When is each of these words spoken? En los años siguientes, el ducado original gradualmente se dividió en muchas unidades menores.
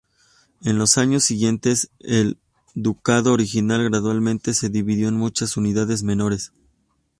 En 0.65 0.79
los 0.79 0.97
años 0.97 1.23
siguientes, 1.25 1.91
el 1.99 2.39
ducado 2.73 3.33
original 3.33 3.83
gradualmente 3.83 4.55
se 4.55 4.67
dividió 4.69 5.09
en 5.09 5.15
muchas 5.15 5.57
unidades 5.57 6.01
menores. 6.01 6.53